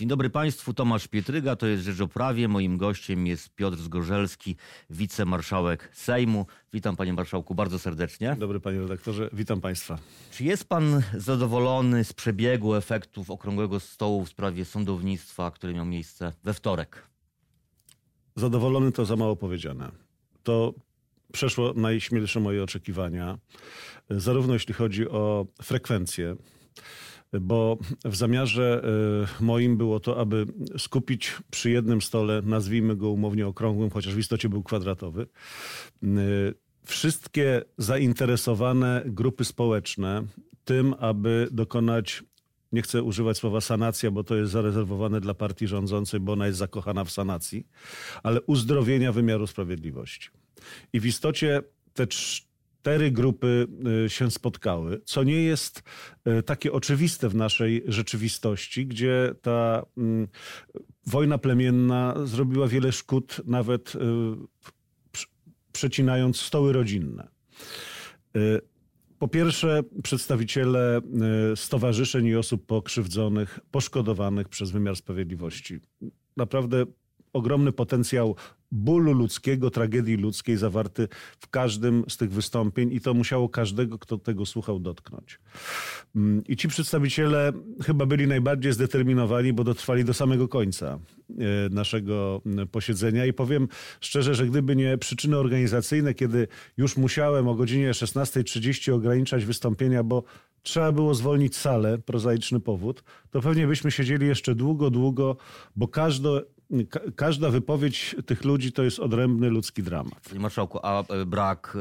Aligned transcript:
Dzień 0.00 0.08
dobry 0.08 0.30
Państwu, 0.30 0.74
Tomasz 0.74 1.08
Pietryga, 1.08 1.56
to 1.56 1.66
jest 1.66 1.84
Rzecz 1.84 2.00
o 2.00 2.08
Prawie. 2.08 2.48
Moim 2.48 2.76
gościem 2.76 3.26
jest 3.26 3.54
Piotr 3.54 3.76
Zgorzelski, 3.76 4.56
wicemarszałek 4.90 5.90
Sejmu. 5.92 6.46
Witam 6.72 6.96
Panie 6.96 7.12
Marszałku 7.12 7.54
bardzo 7.54 7.78
serdecznie. 7.78 8.36
Dobry 8.38 8.60
Panie 8.60 8.80
Redaktorze, 8.80 9.30
witam 9.32 9.60
Państwa. 9.60 9.98
Czy 10.32 10.44
jest 10.44 10.68
Pan 10.68 11.02
zadowolony 11.14 12.04
z 12.04 12.12
przebiegu 12.12 12.74
efektów 12.74 13.30
Okrągłego 13.30 13.80
Stołu 13.80 14.24
w 14.24 14.28
sprawie 14.28 14.64
sądownictwa, 14.64 15.50
który 15.50 15.74
miał 15.74 15.86
miejsce 15.86 16.32
we 16.44 16.54
wtorek? 16.54 17.06
Zadowolony 18.36 18.92
to 18.92 19.04
za 19.04 19.16
mało 19.16 19.36
powiedziane. 19.36 19.90
To 20.42 20.74
przeszło 21.32 21.72
najśmielsze 21.76 22.40
moje 22.40 22.62
oczekiwania, 22.62 23.38
zarówno 24.10 24.54
jeśli 24.54 24.74
chodzi 24.74 25.08
o 25.08 25.46
frekwencję, 25.62 26.36
bo 27.40 27.78
w 28.04 28.16
zamiarze 28.16 28.82
y, 29.40 29.44
moim 29.44 29.76
było 29.76 30.00
to, 30.00 30.20
aby 30.20 30.46
skupić 30.78 31.36
przy 31.50 31.70
jednym 31.70 32.02
stole, 32.02 32.42
nazwijmy 32.44 32.96
go 32.96 33.10
umownie 33.10 33.46
okrągłym, 33.46 33.90
chociaż 33.90 34.14
w 34.14 34.18
istocie 34.18 34.48
był 34.48 34.62
kwadratowy, 34.62 35.26
y, 36.02 36.06
wszystkie 36.84 37.62
zainteresowane 37.78 39.02
grupy 39.06 39.44
społeczne 39.44 40.22
tym, 40.64 40.94
aby 40.98 41.48
dokonać 41.50 42.22
nie 42.72 42.82
chcę 42.82 43.02
używać 43.02 43.38
słowa 43.38 43.60
sanacja, 43.60 44.10
bo 44.10 44.24
to 44.24 44.36
jest 44.36 44.52
zarezerwowane 44.52 45.20
dla 45.20 45.34
partii 45.34 45.66
rządzącej, 45.66 46.20
bo 46.20 46.32
ona 46.32 46.46
jest 46.46 46.58
zakochana 46.58 47.04
w 47.04 47.10
sanacji, 47.10 47.66
ale 48.22 48.42
uzdrowienia 48.42 49.12
wymiaru 49.12 49.46
sprawiedliwości. 49.46 50.28
I 50.92 51.00
w 51.00 51.06
istocie 51.06 51.62
te 51.94 52.06
cztery 52.80 53.10
grupy 53.10 53.66
y, 54.06 54.10
się 54.10 54.30
spotkały, 54.30 55.00
co 55.04 55.24
nie 55.24 55.42
jest 55.42 55.82
y, 56.38 56.42
takie 56.42 56.72
oczywiste 56.72 57.28
w 57.28 57.34
naszej 57.34 57.82
rzeczywistości, 57.86 58.86
gdzie 58.86 59.34
ta 59.42 59.86
mm, 59.96 60.28
wojna 61.06 61.38
plemienna 61.38 62.14
zrobiła 62.24 62.68
wiele 62.68 62.92
szkód, 62.92 63.40
nawet 63.46 63.94
y, 63.94 63.98
przecinając 65.72 66.40
stoły 66.40 66.72
rodzinne. 66.72 67.28
Po 69.18 69.28
pierwsze, 69.28 69.82
przedstawiciele 70.02 71.00
stowarzyszeń 71.54 72.26
i 72.26 72.36
osób 72.36 72.66
pokrzywdzonych, 72.66 73.60
poszkodowanych 73.70 74.48
przez 74.48 74.70
wymiar 74.70 74.96
sprawiedliwości. 74.96 75.80
Naprawdę 76.36 76.86
ogromny 77.32 77.72
potencjał 77.72 78.36
bólu 78.72 79.12
ludzkiego, 79.12 79.70
tragedii 79.70 80.16
ludzkiej 80.16 80.56
zawarty 80.56 81.08
w 81.38 81.48
każdym 81.48 82.04
z 82.08 82.16
tych 82.16 82.32
wystąpień 82.32 82.92
i 82.92 83.00
to 83.00 83.14
musiało 83.14 83.48
każdego, 83.48 83.98
kto 83.98 84.18
tego 84.18 84.46
słuchał, 84.46 84.80
dotknąć. 84.80 85.38
Mm, 86.16 86.44
I 86.48 86.56
ci 86.56 86.68
przedstawiciele 86.68 87.52
chyba 87.82 88.06
byli 88.06 88.26
najbardziej 88.26 88.72
zdeterminowani, 88.72 89.52
bo 89.52 89.64
dotrwali 89.64 90.04
do 90.04 90.14
samego 90.14 90.48
końca 90.48 90.98
e, 91.30 91.68
naszego 91.70 92.42
mm, 92.46 92.68
posiedzenia 92.68 93.26
i 93.26 93.32
powiem 93.32 93.68
szczerze, 94.00 94.34
że 94.34 94.46
gdyby 94.46 94.76
nie 94.76 94.98
przyczyny 94.98 95.36
organizacyjne, 95.36 96.14
kiedy 96.14 96.48
już 96.76 96.96
musiałem 96.96 97.48
o 97.48 97.54
godzinie 97.54 97.90
16.30 97.90 98.92
ograniczać 98.92 99.44
wystąpienia, 99.44 100.02
bo 100.02 100.22
trzeba 100.62 100.92
było 100.92 101.14
zwolnić 101.14 101.56
salę, 101.56 101.98
prozaiczny 101.98 102.60
powód, 102.60 103.04
to 103.30 103.40
pewnie 103.40 103.66
byśmy 103.66 103.90
siedzieli 103.90 104.26
jeszcze 104.26 104.54
długo, 104.54 104.90
długo, 104.90 105.36
bo 105.76 105.88
każde 105.88 106.42
Ka 106.90 107.00
każda 107.16 107.50
wypowiedź 107.50 108.16
tych 108.26 108.44
ludzi 108.44 108.72
to 108.72 108.82
jest 108.82 108.98
odrębny 108.98 109.50
ludzki 109.50 109.82
dramat. 109.82 110.20
Panie 110.28 110.40
marszałku, 110.40 110.78
a 110.82 111.04
e, 111.08 111.26
brak 111.26 111.76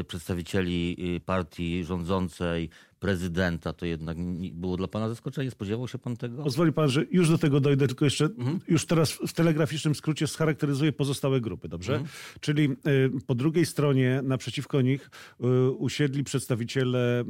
y, 0.00 0.04
przedstawicieli 0.04 0.96
e, 1.16 1.20
partii 1.20 1.84
rządzącej 1.84 2.70
prezydenta, 3.00 3.72
to 3.72 3.86
jednak 3.86 4.16
było 4.52 4.76
dla 4.76 4.88
pana 4.88 5.08
zaskoczenie? 5.08 5.50
Spodziewał 5.50 5.88
się 5.88 5.98
pan 5.98 6.16
tego? 6.16 6.42
Pozwoli 6.42 6.72
pan, 6.72 6.88
że 6.88 7.04
już 7.10 7.28
do 7.28 7.38
tego 7.38 7.60
dojdę, 7.60 7.86
tylko 7.86 8.04
jeszcze 8.04 8.24
mhm. 8.24 8.60
już 8.68 8.86
teraz 8.86 9.12
w 9.12 9.32
telegraficznym 9.32 9.94
skrócie 9.94 10.26
scharakteryzuję 10.26 10.92
pozostałe 10.92 11.40
grupy, 11.40 11.68
dobrze? 11.68 11.92
Mhm. 11.92 12.10
Czyli 12.40 12.68
y, 12.86 13.10
po 13.26 13.34
drugiej 13.34 13.66
stronie 13.66 14.20
naprzeciwko 14.24 14.80
nich 14.80 15.10
y, 15.40 15.70
usiedli 15.70 16.24
przedstawiciele 16.24 17.20
y, 17.20 17.24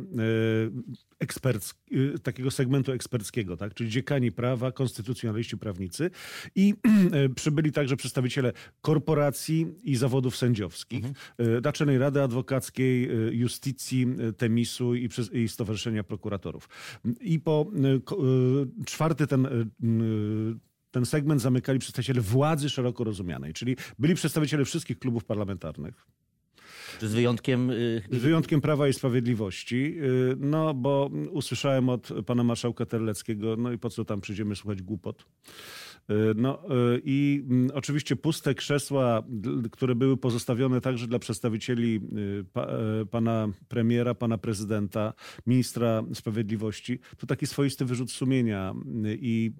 eksperc, 1.18 1.74
takiego 2.22 2.50
segmentu 2.50 2.92
eksperckiego, 2.92 3.56
tak? 3.56 3.74
czyli 3.74 3.90
dziekani 3.90 4.32
prawa, 4.32 4.72
konstytucjonaliści, 4.72 5.58
prawnicy 5.58 6.10
i 6.54 6.74
przybyli 7.36 7.72
także 7.72 7.96
przedstawiciele 7.96 8.52
korporacji 8.80 9.66
i 9.82 9.96
zawodów 9.96 10.36
sędziowskich, 10.36 11.04
mhm. 11.04 11.62
Naczelnej 11.64 11.98
Rady 11.98 12.22
Adwokackiej, 12.22 13.08
Justicji, 13.30 14.06
Temisu 14.36 14.94
i, 14.94 15.08
i 15.32 15.48
Stowarzyszenia 15.60 16.04
Prokuratorów. 16.04 16.68
I 17.20 17.40
po 17.40 17.66
y, 17.74 18.82
y, 18.82 18.84
czwarty 18.84 19.26
ten 19.26 19.46
y, 19.46 20.70
ten 20.90 21.06
segment 21.06 21.40
zamykali 21.40 21.78
przedstawiciele 21.78 22.20
władzy 22.20 22.68
szeroko 22.68 23.04
rozumianej, 23.04 23.52
czyli 23.52 23.76
byli 23.98 24.14
przedstawiciele 24.14 24.64
wszystkich 24.64 24.98
klubów 24.98 25.24
parlamentarnych. 25.24 26.06
Z 27.00 27.12
wyjątkiem... 27.12 27.72
Z 28.10 28.16
wyjątkiem 28.16 28.60
Prawa 28.60 28.88
i 28.88 28.92
Sprawiedliwości, 28.92 29.96
no 30.38 30.74
bo 30.74 31.10
usłyszałem 31.30 31.88
od 31.88 32.08
pana 32.26 32.44
marszałka 32.44 32.86
Terleckiego, 32.86 33.56
no 33.56 33.72
i 33.72 33.78
po 33.78 33.90
co 33.90 34.04
tam 34.04 34.20
przyjdziemy 34.20 34.56
słuchać 34.56 34.82
głupot. 34.82 35.26
E, 36.10 36.14
no 36.36 36.62
e, 36.64 36.98
i 37.04 37.44
mm, 37.50 37.70
oczywiście 37.74 38.16
puste 38.16 38.54
krzesła, 38.54 39.22
które 39.70 39.94
były 39.94 40.16
pozostawione 40.16 40.80
także 40.80 41.06
dla 41.06 41.18
przedstawicieli 41.18 42.00
e, 42.56 43.06
pana 43.06 43.48
premiera, 43.68 44.14
pana 44.14 44.38
prezydenta, 44.38 45.12
ministra 45.46 46.02
sprawiedliwości, 46.14 46.98
to 47.18 47.26
taki 47.26 47.46
swoisty 47.46 47.84
wyrzut 47.84 48.10
sumienia 48.10 48.74
i 49.20 49.52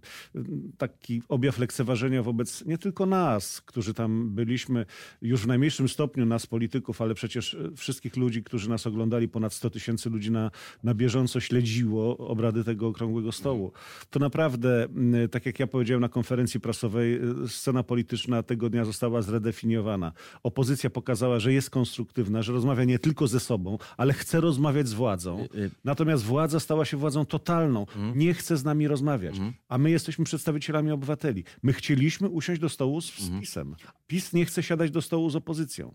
taki 0.79 1.23
objaw 1.29 1.59
lekceważenia 1.59 2.23
wobec 2.23 2.65
nie 2.65 2.79
tylko 2.79 3.07
nas, 3.07 3.61
którzy 3.61 3.95
tam 3.95 4.31
byliśmy, 4.35 4.87
już 5.23 5.41
w 5.41 5.47
najmniejszym 5.47 5.89
stopniu 5.89 6.27
nas 6.27 6.47
polityków, 6.47 7.03
ale 7.03 7.15
przecież 7.15 7.57
wszystkich 7.77 8.17
ludzi, 8.17 8.43
którzy 8.43 8.71
nas 8.71 8.87
oglądali, 8.87 9.29
ponad 9.29 9.53
100 9.53 9.71
tysięcy 9.71 10.11
ludzi 10.11 10.31
na, 10.31 10.51
na 10.83 10.95
bieżąco 10.95 11.41
śledziło 11.41 12.17
obrady 12.17 12.65
tego 12.65 12.89
okrągłego 12.89 13.33
stołu. 13.33 13.73
To 14.11 14.19
naprawdę, 14.19 14.89
tak 15.31 15.47
jak 15.47 15.61
ja 15.61 15.67
powiedziałem 15.67 16.01
na 16.01 16.09
konferencji, 16.09 16.40
konferencji 16.41 16.61
prasowej 16.61 17.21
y, 17.45 17.49
scena 17.49 17.83
polityczna 17.83 18.43
tego 18.43 18.71
dnia 18.71 18.85
została 18.85 19.23
zredefiniowana. 19.23 20.13
Opozycja 20.43 20.91
pokazała, 20.91 21.39
że 21.39 21.53
jest 21.53 21.71
konstruktywna, 21.71 22.43
że 22.43 22.53
rozmawia 22.53 22.85
nie 22.85 22.99
tylko 22.99 23.27
ze 23.27 23.41
sobą, 23.41 23.79
ale 23.97 24.13
chce 24.13 24.41
rozmawiać 24.41 24.89
z 24.89 24.93
władzą. 24.93 25.41
Y, 25.55 25.59
y. 25.59 25.71
Natomiast 25.85 26.25
władza 26.25 26.61
stała 26.61 26.85
się 26.85 26.97
władzą 26.97 27.27
totalną. 27.27 27.81
Mhm. 27.81 28.19
Nie 28.19 28.35
chce 28.35 28.57
z 28.57 28.65
nami 28.65 28.89
rozmawiać. 28.89 29.35
Mhm. 29.35 29.53
A 29.69 29.79
my 29.79 29.91
jesteśmy 29.91 30.25
przedstawicielami 30.25 30.91
obywateli. 30.91 31.45
My 31.63 31.73
chcieliśmy 31.73 32.29
usiąść 32.29 32.61
do 32.61 32.69
stołu 32.69 33.01
z, 33.01 33.21
mhm. 33.21 33.41
PiSem. 33.41 33.77
PiS 34.07 34.33
nie 34.33 34.45
chce 34.45 34.63
siadać 34.63 34.91
do 34.91 35.03
stołu 35.03 35.31
z 35.31 35.37
opozycją. 35.37 35.93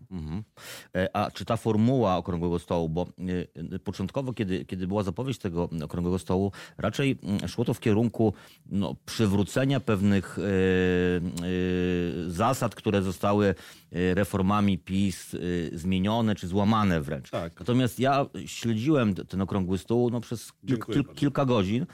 E, 0.94 1.16
a 1.16 1.30
czy 1.30 1.44
ta 1.44 1.56
formuła 1.56 2.16
Okrągłego 2.16 2.58
Stołu, 2.58 2.88
bo 2.88 3.06
początkowo, 3.84 4.32
kiedy, 4.32 4.64
kiedy 4.64 4.86
była 4.86 5.02
zapowiedź 5.02 5.38
tego 5.38 5.68
Okrągłego 5.82 6.18
Stołu, 6.18 6.52
raczej 6.78 7.18
mm, 7.22 7.48
szło 7.48 7.64
to 7.64 7.74
w 7.74 7.80
kierunku 7.80 8.32
no, 8.66 8.94
przywrócenia 9.06 9.80
pewnych 9.80 10.25
Y, 10.38 10.42
y, 11.44 12.30
zasad, 12.30 12.74
które 12.74 13.02
zostały 13.02 13.46
y, 13.92 14.14
reformami 14.14 14.78
PiS 14.78 15.36
zmienione 15.72 16.34
czy 16.34 16.48
złamane 16.48 17.00
wręcz. 17.00 17.30
Tak. 17.30 17.60
Natomiast 17.60 18.00
ja 18.00 18.26
śledziłem 18.46 19.14
ten 19.14 19.40
okrągły 19.40 19.78
stół 19.78 20.10
no, 20.10 20.20
przez 20.20 20.52
kil, 20.92 21.04
kilka 21.14 21.44
godzin 21.44 21.86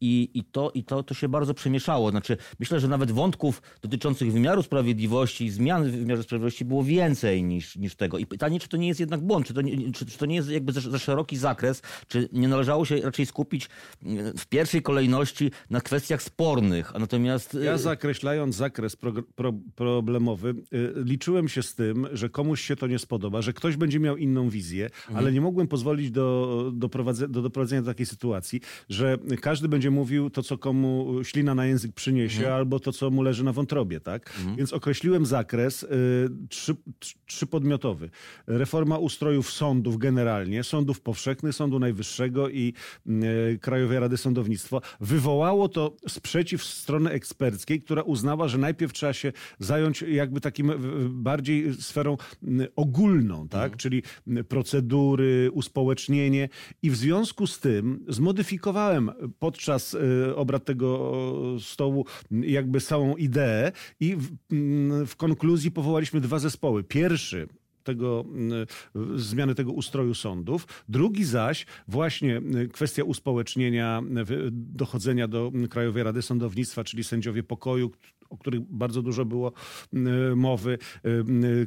i, 0.00 0.30
i, 0.34 0.44
to, 0.44 0.70
i 0.74 0.84
to, 0.84 1.02
to 1.02 1.14
się 1.14 1.28
bardzo 1.28 1.54
przemieszało. 1.54 2.10
Znaczy, 2.10 2.36
myślę, 2.60 2.80
że 2.80 2.88
nawet 2.88 3.10
wątków 3.10 3.62
dotyczących 3.82 4.32
wymiaru 4.32 4.62
sprawiedliwości 4.62 5.44
i 5.44 5.50
zmian 5.50 5.84
w 5.84 5.96
wymiarze 5.96 6.22
sprawiedliwości 6.22 6.64
było 6.64 6.84
więcej 6.84 7.44
niż, 7.44 7.76
niż 7.76 7.96
tego. 7.96 8.18
I 8.18 8.26
pytanie, 8.26 8.60
czy 8.60 8.68
to 8.68 8.76
nie 8.76 8.88
jest 8.88 9.00
jednak 9.00 9.20
błąd, 9.20 9.46
czy 9.46 9.54
to 9.54 9.62
nie, 9.62 9.92
czy, 9.92 10.06
czy 10.06 10.18
to 10.18 10.26
nie 10.26 10.36
jest 10.36 10.50
jakby 10.50 10.72
za, 10.72 10.80
za 10.80 10.98
szeroki 10.98 11.36
zakres, 11.36 11.82
czy 12.08 12.28
nie 12.32 12.48
należało 12.48 12.84
się 12.84 13.00
raczej 13.00 13.26
skupić 13.26 13.68
w 14.38 14.46
pierwszej 14.46 14.82
kolejności 14.82 15.50
na 15.70 15.80
kwestiach 15.80 16.22
spornych, 16.22 16.96
a 16.96 16.98
natomiast... 16.98 17.58
Ja 17.62 17.78
zakreślając 17.78 18.56
zakres 18.56 18.96
pro, 18.96 19.12
pro, 19.12 19.52
problemowy, 19.74 20.54
y, 20.74 20.92
liczyłem 20.96 21.48
się 21.48 21.62
z 21.62 21.74
tym, 21.74 22.06
że 22.12 22.28
komuś 22.28 22.60
się 22.60 22.76
to 22.76 22.86
nie 22.86 22.98
spodoba, 22.98 23.42
że 23.42 23.52
ktoś 23.52 23.76
będzie 23.76 24.00
miał 24.00 24.16
inną 24.16 24.48
wizję, 24.48 24.84
mhm. 24.84 25.16
ale 25.16 25.32
nie 25.32 25.40
mogłem 25.40 25.68
pozwolić 25.68 26.10
do, 26.10 26.70
do, 26.74 26.88
do 27.28 27.42
doprowadzenia 27.42 27.82
do 27.82 27.90
takiej 27.90 28.06
sytuacji, 28.06 28.60
że 28.88 29.18
każdy 29.40 29.68
będzie 29.68 29.87
mówił 29.90 30.30
to, 30.30 30.42
co 30.42 30.58
komu 30.58 31.20
ślina 31.22 31.54
na 31.54 31.66
język 31.66 31.92
przyniesie, 31.92 32.38
mhm. 32.38 32.54
albo 32.54 32.80
to, 32.80 32.92
co 32.92 33.10
mu 33.10 33.22
leży 33.22 33.44
na 33.44 33.52
wątrobie, 33.52 34.00
tak? 34.00 34.34
Mhm. 34.38 34.56
Więc 34.56 34.72
określiłem 34.72 35.26
zakres 35.26 35.82
y, 35.82 35.88
trzy, 36.48 36.76
trzypodmiotowy. 37.26 38.10
Reforma 38.46 38.98
ustrojów 38.98 39.52
sądów 39.52 39.98
generalnie, 39.98 40.64
sądów 40.64 41.00
powszechnych, 41.00 41.54
Sądu 41.54 41.78
Najwyższego 41.78 42.48
i 42.48 42.72
y, 43.06 43.58
Krajowej 43.60 44.00
Rady 44.00 44.16
Sądownictwa. 44.16 44.80
Wywołało 45.00 45.68
to 45.68 45.96
sprzeciw 46.08 46.64
strony 46.64 47.10
eksperckiej, 47.10 47.82
która 47.82 48.02
uznała, 48.02 48.48
że 48.48 48.58
najpierw 48.58 48.92
trzeba 48.92 49.12
się 49.12 49.32
zająć 49.58 50.02
jakby 50.02 50.40
takim 50.40 50.72
bardziej 51.10 51.74
sferą 51.74 52.16
ogólną, 52.76 53.48
tak? 53.48 53.62
Mhm. 53.62 53.78
Czyli 53.78 54.02
procedury, 54.48 55.50
uspołecznienie 55.52 56.48
i 56.82 56.90
w 56.90 56.96
związku 56.96 57.46
z 57.46 57.60
tym 57.60 58.04
zmodyfikowałem 58.08 59.10
podczas 59.38 59.77
obraz 59.78 59.94
y, 59.94 60.36
obrad 60.36 60.64
tego 60.64 61.12
stołu, 61.60 62.06
jakby 62.30 62.80
całą 62.80 63.16
ideę 63.16 63.72
i 64.00 64.16
w, 64.16 64.28
mm, 64.52 65.06
w 65.06 65.16
konkluzji 65.16 65.70
powołaliśmy 65.70 66.20
dwa 66.20 66.38
zespoły. 66.38 66.84
Pierwszy 66.84 67.48
tego, 67.84 68.24
mm, 68.28 68.66
zmiany 69.16 69.54
tego 69.54 69.72
ustroju 69.72 70.14
sądów. 70.14 70.66
Drugi 70.88 71.24
zaś 71.24 71.66
właśnie 71.88 72.36
mm, 72.36 72.68
kwestia 72.68 73.04
uspołecznienia, 73.04 74.02
dochodzenia 74.50 75.28
do 75.28 75.52
Krajowej 75.70 76.02
Rady 76.02 76.22
Sądownictwa, 76.22 76.84
czyli 76.84 77.04
sędziowie 77.04 77.42
pokoju, 77.42 77.90
o 78.30 78.36
których 78.36 78.60
bardzo 78.60 79.02
dużo 79.02 79.24
było 79.24 79.52
mowy. 80.36 80.78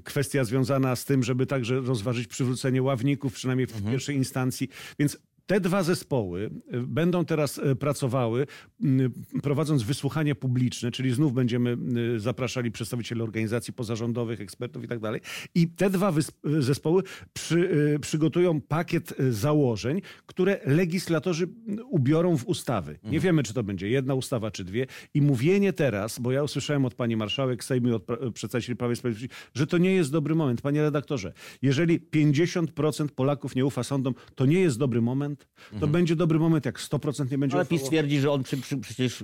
Kwestia 0.03 0.43
związana 0.43 0.95
z 0.95 1.05
tym, 1.05 1.23
żeby 1.23 1.45
także 1.45 1.79
rozważyć 1.79 2.27
przywrócenie 2.27 2.81
ławników, 2.81 3.33
przynajmniej 3.33 3.67
w 3.67 3.75
mhm. 3.75 3.91
pierwszej 3.91 4.15
instancji. 4.15 4.69
Więc 4.99 5.17
te 5.51 5.59
dwa 5.59 5.83
zespoły 5.83 6.49
y, 6.73 6.81
będą 6.81 7.25
teraz 7.25 7.57
y, 7.57 7.75
pracowały, 7.75 8.47
y, 8.83 9.41
prowadząc 9.43 9.83
wysłuchanie 9.83 10.35
publiczne, 10.35 10.91
czyli 10.91 11.11
znów 11.11 11.33
będziemy 11.33 11.77
zapraszali 12.17 12.71
przedstawicieli 12.71 13.21
organizacji 13.21 13.73
pozarządowych, 13.73 14.41
ekspertów 14.41 14.83
i 14.83 14.87
tak 14.87 14.99
dalej. 14.99 15.21
I 15.55 15.67
te 15.67 15.89
dwa 15.89 16.13
zespoły 16.43 17.03
przy, 17.33 17.69
przygotują 18.01 18.61
pakiet 18.61 19.13
założeń, 19.29 20.01
które 20.25 20.59
legislatorzy 20.65 21.47
ubiorą 21.89 22.37
w 22.37 22.47
ustawy. 22.47 22.91
Nie 22.91 22.97
mhm. 22.97 23.23
wiemy, 23.23 23.43
czy 23.43 23.53
to 23.53 23.63
będzie 23.63 23.89
jedna 23.89 24.13
ustawa, 24.13 24.51
czy 24.51 24.63
dwie. 24.63 24.87
I 25.13 25.21
mówienie 25.21 25.73
teraz, 25.73 26.19
bo 26.19 26.31
ja 26.31 26.43
usłyszałem 26.43 26.85
od 26.85 26.93
pani 26.93 27.15
marszałek 27.15 27.63
Sejmu 27.63 27.89
i 27.89 27.91
od 27.91 28.07
przedstawicieli 28.33 28.77
Prawa 28.77 28.93
i 28.93 28.95
Sprawiedliwości, 28.95 29.35
że 29.53 29.67
to 29.67 29.77
nie 29.77 29.93
jest 29.93 30.11
dobry 30.11 30.35
moment. 30.35 30.61
Panie 30.61 30.81
redaktorze, 30.81 31.33
jeżeli 31.61 31.99
50% 31.99 33.07
Polaków 33.07 33.55
nie 33.55 33.65
ufa 33.65 33.83
sądom, 33.83 34.13
to 34.35 34.45
nie 34.45 34.59
jest 34.59 34.77
dobry 34.77 35.01
moment 35.01 35.40
to 35.69 35.75
mhm. 35.75 35.91
będzie 35.91 36.15
dobry 36.15 36.39
moment, 36.39 36.65
jak 36.65 36.79
100% 36.79 37.31
nie 37.31 37.37
będzie 37.37 37.55
Ale 37.55 37.65
PiS 37.65 37.83
twierdzi, 37.83 38.19
że 38.19 38.31
on 38.31 38.43
przy, 38.43 38.57
przy, 38.57 38.77
przecież 38.77 39.23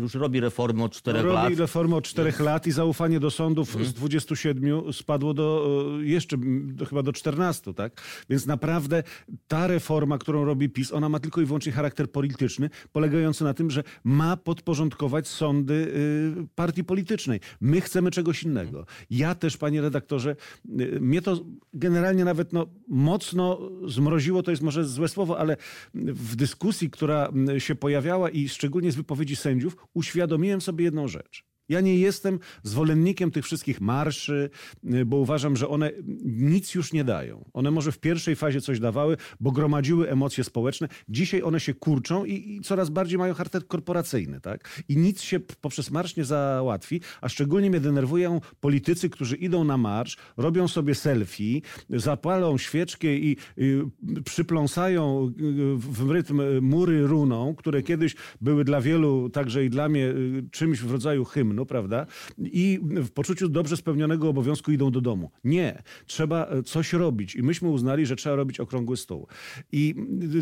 już 0.00 0.14
robi 0.14 0.40
reformy 0.40 0.84
od 0.84 0.92
4 0.92 1.18
robi 1.18 1.34
lat. 1.34 1.44
Robi 1.44 1.56
reformy 1.56 1.96
od 1.96 2.04
4 2.04 2.32
lat 2.40 2.66
i 2.66 2.70
zaufanie 2.70 3.20
do 3.20 3.30
sądów 3.30 3.68
mhm. 3.68 3.84
z 3.84 3.94
27 3.94 4.92
spadło 4.92 5.34
do 5.34 5.66
jeszcze 6.02 6.36
do, 6.64 6.86
chyba 6.86 7.02
do 7.02 7.12
14, 7.12 7.74
tak? 7.74 8.02
Więc 8.30 8.46
naprawdę 8.46 9.02
ta 9.48 9.66
reforma, 9.66 10.18
którą 10.18 10.44
robi 10.44 10.68
PiS, 10.68 10.92
ona 10.92 11.08
ma 11.08 11.20
tylko 11.20 11.40
i 11.40 11.44
wyłącznie 11.44 11.72
charakter 11.72 12.10
polityczny, 12.10 12.70
polegający 12.92 13.44
na 13.44 13.54
tym, 13.54 13.70
że 13.70 13.82
ma 14.04 14.36
podporządkować 14.36 15.28
sądy 15.28 15.74
y, 15.74 16.46
partii 16.54 16.84
politycznej. 16.84 17.40
My 17.60 17.80
chcemy 17.80 18.10
czegoś 18.10 18.42
innego. 18.42 18.86
Ja 19.10 19.34
też, 19.34 19.56
panie 19.56 19.80
redaktorze, 19.80 20.36
y, 20.80 21.00
mnie 21.00 21.22
to 21.22 21.44
generalnie 21.74 22.24
nawet 22.24 22.52
no, 22.52 22.66
mocno 22.88 23.58
zmroziło, 23.86 24.42
to 24.42 24.50
jest 24.50 24.62
może 24.62 24.84
złe 24.84 25.08
słowo, 25.08 25.38
ale 25.38 25.49
w 25.94 26.36
dyskusji, 26.36 26.90
która 26.90 27.32
się 27.58 27.74
pojawiała 27.74 28.30
i 28.30 28.48
szczególnie 28.48 28.92
z 28.92 28.96
wypowiedzi 28.96 29.36
sędziów, 29.36 29.76
uświadomiłem 29.94 30.60
sobie 30.60 30.84
jedną 30.84 31.08
rzecz. 31.08 31.49
Ja 31.70 31.80
nie 31.80 31.96
jestem 31.96 32.38
zwolennikiem 32.62 33.30
tych 33.30 33.44
wszystkich 33.44 33.80
marszy, 33.80 34.50
y, 34.94 35.04
bo 35.04 35.16
uważam, 35.16 35.56
że 35.56 35.68
one 35.68 35.90
nic 36.24 36.74
już 36.74 36.92
nie 36.92 37.04
dają. 37.04 37.44
One 37.52 37.70
może 37.70 37.92
w 37.92 37.98
pierwszej 37.98 38.36
fazie 38.36 38.60
coś 38.60 38.80
dawały, 38.80 39.16
bo 39.40 39.52
gromadziły 39.52 40.10
emocje 40.10 40.44
społeczne. 40.44 40.88
Dzisiaj 41.08 41.42
one 41.42 41.60
się 41.60 41.74
kurczą 41.74 42.24
i, 42.24 42.56
i 42.56 42.60
coraz 42.60 42.90
bardziej 42.90 43.18
mają 43.18 43.34
charakter 43.34 43.66
korporacyjny. 43.66 44.40
Tak? 44.40 44.82
I 44.88 44.96
nic 44.96 45.22
się 45.22 45.40
poprzez 45.40 45.90
marsz 45.90 46.16
nie 46.16 46.24
załatwi, 46.24 47.00
a 47.20 47.28
szczególnie 47.28 47.70
mnie 47.70 47.80
denerwują 47.80 48.40
politycy, 48.60 49.10
którzy 49.10 49.36
idą 49.36 49.64
na 49.64 49.76
marsz, 49.76 50.16
robią 50.36 50.68
sobie 50.68 50.94
selfie, 50.94 51.60
zapalą 51.90 52.58
świeczkę 52.58 53.14
i, 53.14 53.36
i 53.56 53.82
przypląsają 54.24 55.26
y, 55.26 55.32
w 55.76 56.10
rytm 56.10 56.42
mury 56.60 57.06
runą, 57.06 57.54
które 57.54 57.82
kiedyś 57.82 58.14
były 58.40 58.64
dla 58.64 58.80
wielu, 58.80 59.30
także 59.30 59.64
i 59.64 59.70
dla 59.70 59.88
mnie, 59.88 60.06
y, 60.08 60.44
czymś 60.50 60.80
w 60.80 60.90
rodzaju 60.90 61.24
hymnu 61.24 61.59
prawda? 61.66 62.06
I 62.38 62.80
w 62.82 63.10
poczuciu 63.10 63.48
dobrze 63.48 63.76
spełnionego 63.76 64.28
obowiązku 64.28 64.72
idą 64.72 64.90
do 64.90 65.00
domu. 65.00 65.30
Nie. 65.44 65.82
Trzeba 66.06 66.46
e, 66.46 66.62
coś 66.62 66.92
robić. 66.92 67.36
I 67.36 67.42
myśmy 67.42 67.68
uznali, 67.68 68.06
że 68.06 68.16
trzeba 68.16 68.36
robić 68.36 68.60
okrągły 68.60 68.96
stół. 68.96 69.26
I 69.72 69.94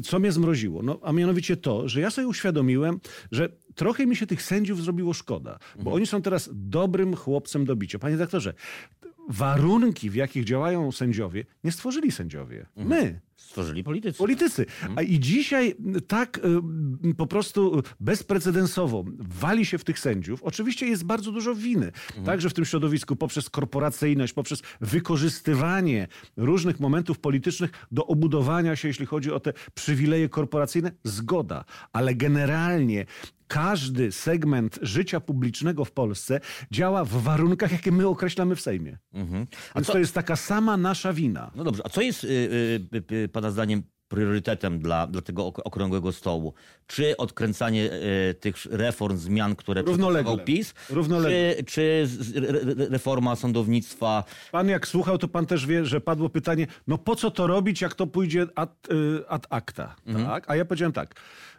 co 0.02 0.18
mnie 0.18 0.32
zmroziło? 0.32 0.82
No, 0.82 0.98
a 1.02 1.12
mianowicie 1.12 1.56
to, 1.56 1.88
że 1.88 2.00
ja 2.00 2.10
sobie 2.10 2.28
uświadomiłem, 2.28 3.00
że 3.32 3.48
trochę 3.74 4.06
mi 4.06 4.16
się 4.16 4.26
tych 4.26 4.42
sędziów 4.42 4.82
zrobiło 4.82 5.12
szkoda, 5.12 5.58
bo 5.74 5.78
mhm. 5.78 5.96
oni 5.96 6.06
są 6.06 6.22
teraz 6.22 6.50
dobrym 6.52 7.16
chłopcem 7.16 7.64
do 7.64 7.76
bicia. 7.76 7.98
Panie 7.98 8.16
doktorze, 8.16 8.54
warunki, 9.28 10.10
w 10.10 10.14
jakich 10.14 10.44
działają 10.44 10.92
sędziowie, 10.92 11.44
nie 11.64 11.72
stworzyli 11.72 12.12
sędziowie. 12.12 12.66
Mhm. 12.76 12.88
My. 12.88 13.20
Stworzyli 13.36 13.84
politycy. 13.84 14.18
Politycy. 14.18 14.62
Mhm. 14.62 14.98
A 14.98 15.02
i 15.02 15.20
dzisiaj 15.20 15.74
tak 16.06 16.40
y, 17.04 17.14
po 17.14 17.26
prostu 17.26 17.82
bezprecedensowo 18.00 19.04
wali 19.18 19.66
się 19.66 19.78
w 19.78 19.84
tych 19.84 19.98
sędziów. 19.98 20.42
Oczywiście 20.42 20.86
jest 20.86 21.04
bardzo 21.04 21.32
dużo 21.32 21.54
winy. 21.54 21.86
Mhm. 21.86 22.26
Także 22.26 22.50
w 22.50 22.54
tym 22.54 22.64
środowisku 22.64 23.16
poprzez 23.16 23.50
korporacyjność, 23.50 24.32
poprzez 24.32 24.62
wykorzystywanie 24.80 26.08
różnych 26.36 26.80
momentów 26.80 27.18
politycznych 27.18 27.70
do 27.92 28.06
obudowania 28.06 28.76
się, 28.76 28.88
jeśli 28.88 29.06
chodzi 29.06 29.32
o 29.32 29.40
te 29.40 29.52
przywileje 29.74 30.28
korporacyjne. 30.28 30.92
Zgoda. 31.04 31.64
Ale 31.92 32.14
generalnie 32.14 33.06
każdy 33.48 34.12
segment 34.12 34.78
życia 34.82 35.20
publicznego 35.20 35.84
w 35.84 35.92
Polsce 35.92 36.40
działa 36.70 37.04
w 37.04 37.08
warunkach, 37.08 37.72
jakie 37.72 37.92
my 37.92 38.08
określamy 38.08 38.56
w 38.56 38.60
Sejmie. 38.60 38.98
Mhm. 39.12 39.46
Więc 39.74 39.86
co... 39.86 39.92
to 39.92 39.98
jest 39.98 40.14
taka 40.14 40.36
sama 40.36 40.76
nasza 40.76 41.12
wina. 41.12 41.50
No 41.54 41.64
dobrze, 41.64 41.82
a 41.86 41.88
co 41.88 42.00
jest 42.00 42.24
y, 42.24 42.28
y, 42.28 43.14
y, 43.14 43.28
Pana 43.28 43.50
zdaniem 43.50 43.82
priorytetem 44.08 44.78
dla, 44.78 45.06
dla 45.06 45.22
tego 45.22 45.46
okrągłego 45.46 46.12
stołu? 46.12 46.54
Czy 46.86 47.16
odkręcanie 47.16 47.90
y, 47.92 48.34
tych 48.34 48.66
reform, 48.70 49.16
zmian, 49.16 49.56
które 49.56 49.82
Równolegle. 49.82 50.38
PiS? 50.38 50.74
Równolegle. 50.90 51.54
Czy, 51.54 51.64
czy 51.64 52.08
reforma 52.90 53.36
sądownictwa? 53.36 54.24
Pan 54.52 54.68
jak 54.68 54.88
słuchał, 54.88 55.18
to 55.18 55.28
pan 55.28 55.46
też 55.46 55.66
wie, 55.66 55.84
że 55.84 56.00
padło 56.00 56.28
pytanie, 56.28 56.66
no 56.86 56.98
po 56.98 57.16
co 57.16 57.30
to 57.30 57.46
robić, 57.46 57.80
jak 57.80 57.94
to 57.94 58.06
pójdzie 58.06 58.46
ad, 58.54 58.88
ad 59.28 59.46
acta? 59.50 59.96
Mhm. 60.06 60.26
Tak? 60.26 60.50
A 60.50 60.56
ja 60.56 60.64
powiedziałem 60.64 60.92
tak, 60.92 61.14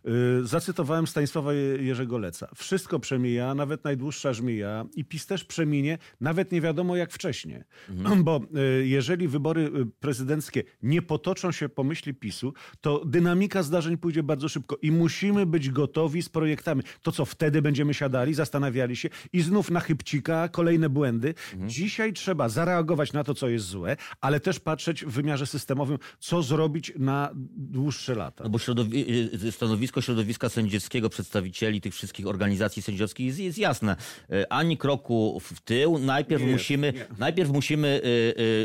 Y, 0.07 0.47
zacytowałem 0.47 1.07
Stanisława 1.07 1.53
Jerzego 1.79 2.17
Leca. 2.17 2.49
Wszystko 2.55 2.99
przemija, 2.99 3.55
nawet 3.55 3.83
najdłuższa 3.83 4.33
żmija 4.33 4.85
i 4.95 5.05
PiS 5.05 5.25
też 5.25 5.45
przeminie, 5.45 5.97
nawet 6.21 6.51
nie 6.51 6.61
wiadomo 6.61 6.95
jak 6.95 7.11
wcześnie. 7.11 7.63
Mhm. 7.89 8.23
Bo 8.29 8.41
y, 8.81 8.87
jeżeli 8.87 9.27
wybory 9.27 9.71
prezydenckie 9.99 10.63
nie 10.83 11.01
potoczą 11.01 11.51
się 11.51 11.69
po 11.69 11.83
myśli 11.83 12.13
To 12.81 13.05
dynamika 13.05 13.63
zdarzeń 13.63 13.97
pójdzie 13.97 14.23
bardzo 14.23 14.49
szybko 14.49 14.77
i 14.81 14.91
musimy 14.91 15.45
być 15.45 15.69
gotowi 15.69 16.21
z 16.21 16.29
projektami. 16.29 16.83
To, 17.01 17.11
co 17.11 17.25
wtedy 17.25 17.61
będziemy 17.61 17.93
siadali, 17.93 18.33
zastanawiali 18.33 18.95
się 18.95 19.09
i 19.33 19.41
znów 19.41 19.71
na 19.71 19.79
chybcika 19.79 20.49
kolejne 20.49 20.89
błędy. 20.89 21.33
Mhm. 21.53 21.69
Dzisiaj 21.69 22.13
trzeba 22.13 22.49
zareagować 22.49 23.13
na 23.13 23.23
to, 23.23 23.33
co 23.33 23.49
jest 23.49 23.65
złe, 23.65 23.97
ale 24.21 24.39
też 24.39 24.59
patrzeć 24.59 25.05
w 25.05 25.09
wymiarze 25.09 25.47
systemowym, 25.47 25.97
co 26.19 26.43
zrobić 26.43 26.93
na 26.97 27.29
dłuższe 27.55 28.15
lata. 28.15 28.43
No 28.43 28.49
bo 28.49 28.57
środowi- 28.57 29.51
stanowisko 29.51 29.69
stanowisko 29.69 30.01
środowiska 30.01 30.49
sędziowskiego, 30.49 31.09
przedstawicieli 31.09 31.81
tych 31.81 31.93
wszystkich 31.93 32.27
organizacji 32.27 32.81
sędziowskich 32.81 33.27
jest, 33.27 33.39
jest 33.39 33.57
jasne. 33.57 33.95
E, 34.29 34.53
ani 34.53 34.77
kroku 34.77 35.39
w 35.43 35.61
tył. 35.61 35.99
Najpierw 35.99 36.43
nie, 36.43 36.51
musimy, 36.51 36.93
nie. 36.93 37.05
najpierw 37.17 37.49
musimy 37.49 38.01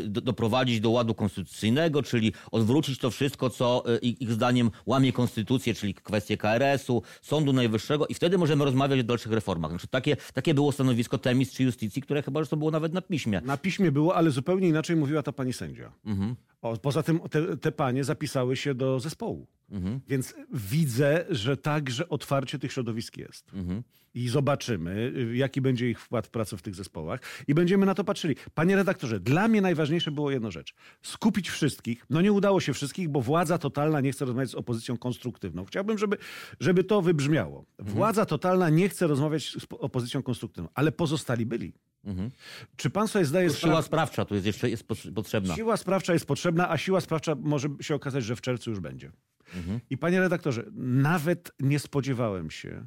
doprowadzić 0.04 0.81
do 0.81 0.90
ładu 0.90 1.14
konstytucyjnego, 1.14 2.02
czyli 2.02 2.33
odwrócić 2.50 2.99
to 2.99 3.11
wszystko, 3.11 3.50
co 3.50 3.63
ich 4.02 4.33
zdaniem 4.33 4.71
łamie 4.87 5.12
konstytucję, 5.12 5.75
czyli 5.75 5.94
kwestie 5.94 6.37
KRS-u, 6.37 7.02
Sądu 7.23 7.52
Najwyższego 7.52 8.06
i 8.06 8.14
wtedy 8.14 8.38
możemy 8.38 8.64
rozmawiać 8.64 9.00
o 9.00 9.04
dalszych 9.04 9.33
reformach. 9.33 9.71
Znaczy, 9.71 9.87
takie, 9.87 10.16
takie 10.35 10.54
było 10.54 10.73
stanowisko 10.73 11.18
Temis 11.18 11.52
czy 11.52 11.64
Justicji, 11.64 12.02
które 12.02 12.23
chyba 12.23 12.40
już 12.40 12.49
to 12.49 12.56
było 12.56 12.71
nawet 12.71 12.92
na 12.92 13.02
piśmie. 13.02 13.40
Na 13.44 13.56
piśmie 13.56 13.92
było, 13.92 14.16
ale 14.16 14.30
zupełnie 14.30 14.68
inaczej 14.68 14.97
mówiła 14.97 15.23
ta 15.23 15.33
pani 15.33 15.52
sędzia. 15.52 15.92
Mhm. 16.04 16.37
O, 16.64 16.76
poza 16.76 17.02
tym 17.02 17.21
te, 17.30 17.56
te 17.56 17.73
panie 17.73 18.04
zapisały 18.04 18.56
się 18.56 18.75
do 18.75 19.00
zespołu. 19.00 19.47
Mhm. 19.71 20.00
Więc 20.09 20.35
widzę, 20.52 21.25
że 21.30 21.56
także 21.56 22.09
otwarcie 22.09 22.59
tych 22.59 22.73
środowisk 22.73 23.16
jest. 23.16 23.54
Mhm. 23.54 23.83
I 24.14 24.28
zobaczymy, 24.28 25.12
jaki 25.35 25.61
będzie 25.61 25.90
ich 25.90 26.00
wkład 26.00 26.26
w 26.26 26.30
pracę 26.30 26.56
w 26.56 26.62
tych 26.62 26.75
zespołach. 26.75 27.21
I 27.49 27.54
będziemy 27.54 27.87
na 27.87 27.94
to 27.94 28.04
patrzyli. 28.04 28.37
Panie 28.54 28.76
redaktorze, 28.76 29.21
dla 29.21 29.49
mnie 29.49 29.61
najważniejsze 29.61 30.11
było 30.11 30.30
jedno 30.30 30.50
rzecz. 30.50 30.75
Skupić 31.02 31.50
wszystkich. 31.50 32.06
No 32.11 32.21
nie 32.21 32.33
udało 32.33 32.61
się 32.61 32.73
wszystkich, 32.73 33.09
bo 33.09 33.21
władza 33.21 33.59
totalna 33.59 34.00
nie 34.00 34.12
chce 34.12 34.25
rozmawiać 34.25 34.50
z 34.50 34.54
opozycją 34.54 34.97
konstruktywną. 34.97 35.64
Chciałbym, 35.64 35.99
żeby, 35.99 36.16
żeby 36.61 36.85
to 36.85 37.02
wybrzmiało. 37.02 37.66
Mhm. 37.78 37.97
Władza 37.97 38.26
totalna 38.26 38.71
nie 38.71 38.88
chce 38.88 39.06
rozmawiać 39.06 39.42
z 39.44 39.66
opozycją 39.71 40.23
konstruktywną, 40.23 40.68
ale 40.75 40.92
pozostali 40.92 41.47
byli. 41.47 41.73
Mhm. 42.04 42.30
Czy 42.76 42.90
pan 42.90 43.08
sobie 43.08 43.25
zdaje 43.25 43.50
sprawę? 43.50 43.73
Siła 43.73 43.82
sprawcza 43.82 44.25
tu 44.25 44.34
jest 44.34 44.46
jeszcze 44.46 44.70
jest 44.70 44.84
potrzebna. 45.14 45.54
Siła 45.54 45.76
sprawcza 45.76 46.12
jest 46.12 46.26
potrzebna, 46.26 46.70
a 46.70 46.78
siła 46.78 47.00
sprawcza 47.00 47.34
może 47.34 47.68
się 47.80 47.94
okazać, 47.94 48.25
że 48.25 48.37
w 48.37 48.40
czerwcu 48.40 48.70
już 48.70 48.80
będzie. 48.80 49.12
Mhm. 49.56 49.80
I 49.90 49.99
panie 49.99 50.20
redaktorze, 50.20 50.64
nawet 50.73 51.52
nie 51.61 51.78
spodziewałem 51.78 52.50
się, 52.50 52.87